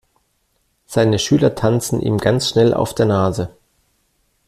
Seine 0.87 1.19
Schüler 1.19 1.53
tanzen 1.53 2.01
ihm 2.01 2.17
ganz 2.17 2.49
schnell 2.49 2.73
auf 2.73 2.95
der 2.95 3.05
Nase. 3.05 3.55